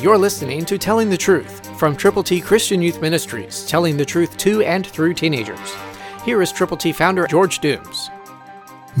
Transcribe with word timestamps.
You're 0.00 0.16
listening 0.16 0.64
to 0.66 0.78
Telling 0.78 1.10
the 1.10 1.16
Truth 1.16 1.76
from 1.76 1.96
Triple 1.96 2.22
T 2.22 2.40
Christian 2.40 2.80
Youth 2.80 3.02
Ministries, 3.02 3.66
telling 3.66 3.96
the 3.96 4.04
truth 4.04 4.36
to 4.36 4.62
and 4.62 4.86
through 4.86 5.14
teenagers. 5.14 5.74
Here 6.24 6.40
is 6.40 6.52
Triple 6.52 6.76
T 6.76 6.92
founder 6.92 7.26
George 7.26 7.58
Dooms. 7.58 8.08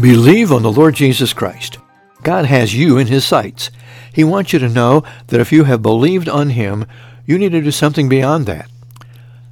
Believe 0.00 0.50
on 0.50 0.62
the 0.64 0.72
Lord 0.72 0.96
Jesus 0.96 1.32
Christ. 1.32 1.78
God 2.24 2.46
has 2.46 2.74
you 2.74 2.98
in 2.98 3.06
His 3.06 3.24
sights. 3.24 3.70
He 4.12 4.24
wants 4.24 4.52
you 4.52 4.58
to 4.58 4.68
know 4.68 5.04
that 5.28 5.38
if 5.38 5.52
you 5.52 5.62
have 5.62 5.82
believed 5.82 6.28
on 6.28 6.50
Him, 6.50 6.84
you 7.24 7.38
need 7.38 7.52
to 7.52 7.62
do 7.62 7.70
something 7.70 8.08
beyond 8.08 8.46
that. 8.46 8.68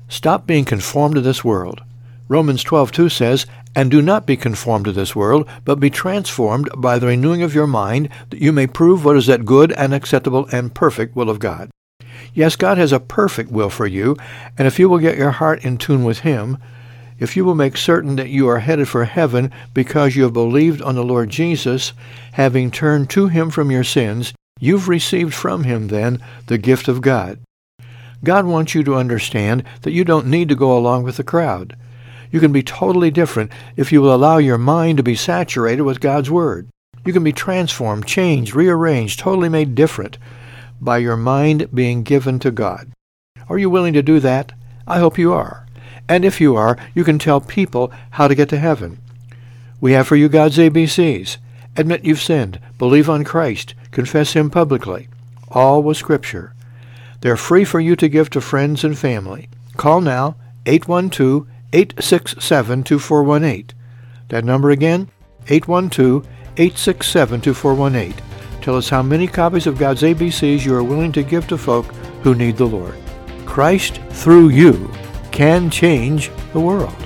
Stop 0.08 0.48
being 0.48 0.64
conformed 0.64 1.14
to 1.14 1.20
this 1.20 1.44
world. 1.44 1.80
Romans 2.28 2.64
12:2 2.64 3.08
says, 3.08 3.46
"And 3.74 3.90
do 3.90 4.02
not 4.02 4.26
be 4.26 4.36
conformed 4.36 4.86
to 4.86 4.92
this 4.92 5.14
world, 5.14 5.46
but 5.64 5.78
be 5.78 5.90
transformed 5.90 6.68
by 6.76 6.98
the 6.98 7.06
renewing 7.06 7.42
of 7.42 7.54
your 7.54 7.68
mind, 7.68 8.08
that 8.30 8.42
you 8.42 8.50
may 8.50 8.66
prove 8.66 9.04
what 9.04 9.16
is 9.16 9.26
that 9.26 9.44
good 9.44 9.70
and 9.72 9.94
acceptable 9.94 10.48
and 10.50 10.74
perfect 10.74 11.14
will 11.14 11.30
of 11.30 11.38
God." 11.38 11.70
Yes, 12.34 12.56
God 12.56 12.78
has 12.78 12.92
a 12.92 12.98
perfect 12.98 13.52
will 13.52 13.70
for 13.70 13.86
you, 13.86 14.16
and 14.58 14.66
if 14.66 14.78
you 14.78 14.88
will 14.88 14.98
get 14.98 15.16
your 15.16 15.30
heart 15.30 15.64
in 15.64 15.76
tune 15.76 16.02
with 16.02 16.20
him, 16.20 16.58
if 17.18 17.36
you 17.36 17.44
will 17.44 17.54
make 17.54 17.76
certain 17.76 18.16
that 18.16 18.28
you 18.28 18.48
are 18.48 18.58
headed 18.58 18.88
for 18.88 19.04
heaven 19.04 19.50
because 19.72 20.16
you 20.16 20.24
have 20.24 20.32
believed 20.32 20.82
on 20.82 20.96
the 20.96 21.04
Lord 21.04 21.30
Jesus, 21.30 21.92
having 22.32 22.70
turned 22.70 23.08
to 23.10 23.28
him 23.28 23.50
from 23.50 23.70
your 23.70 23.84
sins, 23.84 24.34
you've 24.58 24.88
received 24.88 25.32
from 25.32 25.64
him 25.64 25.88
then 25.88 26.18
the 26.48 26.58
gift 26.58 26.88
of 26.88 27.00
God. 27.00 27.38
God 28.24 28.46
wants 28.46 28.74
you 28.74 28.82
to 28.82 28.96
understand 28.96 29.62
that 29.82 29.92
you 29.92 30.04
don't 30.04 30.26
need 30.26 30.48
to 30.48 30.54
go 30.54 30.76
along 30.76 31.04
with 31.04 31.16
the 31.16 31.24
crowd. 31.24 31.76
You 32.30 32.40
can 32.40 32.52
be 32.52 32.62
totally 32.62 33.10
different 33.10 33.52
if 33.76 33.92
you 33.92 34.00
will 34.02 34.14
allow 34.14 34.38
your 34.38 34.58
mind 34.58 34.96
to 34.98 35.02
be 35.02 35.14
saturated 35.14 35.82
with 35.82 36.00
God's 36.00 36.30
Word. 36.30 36.68
You 37.04 37.12
can 37.12 37.24
be 37.24 37.32
transformed, 37.32 38.06
changed, 38.06 38.54
rearranged, 38.54 39.18
totally 39.18 39.48
made 39.48 39.74
different 39.74 40.18
by 40.80 40.98
your 40.98 41.16
mind 41.16 41.68
being 41.72 42.02
given 42.02 42.38
to 42.40 42.50
God. 42.50 42.90
Are 43.48 43.58
you 43.58 43.70
willing 43.70 43.92
to 43.94 44.02
do 44.02 44.18
that? 44.20 44.52
I 44.86 44.98
hope 44.98 45.18
you 45.18 45.32
are. 45.32 45.66
And 46.08 46.24
if 46.24 46.40
you 46.40 46.56
are, 46.56 46.76
you 46.94 47.04
can 47.04 47.18
tell 47.18 47.40
people 47.40 47.92
how 48.10 48.28
to 48.28 48.34
get 48.34 48.48
to 48.50 48.58
heaven. 48.58 48.98
We 49.80 49.92
have 49.92 50.06
for 50.06 50.16
you 50.16 50.28
God's 50.28 50.58
ABCs. 50.58 51.36
Admit 51.76 52.04
you've 52.04 52.20
sinned. 52.20 52.58
Believe 52.78 53.10
on 53.10 53.24
Christ. 53.24 53.74
Confess 53.90 54.32
Him 54.32 54.50
publicly. 54.50 55.08
All 55.48 55.82
with 55.82 55.96
Scripture. 55.96 56.54
They're 57.20 57.36
free 57.36 57.64
for 57.64 57.80
you 57.80 57.96
to 57.96 58.08
give 58.08 58.30
to 58.30 58.40
friends 58.40 58.84
and 58.84 58.96
family. 58.96 59.48
Call 59.76 60.00
now 60.00 60.36
812 60.66 61.46
867 61.72 62.84
2418. 62.84 63.76
That 64.28 64.44
number 64.44 64.70
again 64.70 65.10
812 65.48 66.26
867 66.56 67.40
2418. 67.40 68.24
Tell 68.62 68.76
us 68.76 68.88
how 68.88 69.02
many 69.02 69.26
copies 69.26 69.66
of 69.66 69.78
God's 69.78 70.02
ABCs 70.02 70.64
you 70.64 70.74
are 70.74 70.82
willing 70.82 71.12
to 71.12 71.22
give 71.22 71.46
to 71.48 71.58
folk 71.58 71.86
who 72.22 72.34
need 72.34 72.56
the 72.56 72.64
Lord. 72.64 72.96
Christ, 73.44 74.00
through 74.10 74.48
you, 74.48 74.90
can 75.30 75.70
change 75.70 76.30
the 76.52 76.60
world. 76.60 77.05